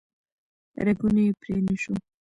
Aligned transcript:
رګونه 0.85 1.21
یې 1.25 1.31
پرې 1.39 1.55
نه 1.67 1.75
شو 1.81 1.93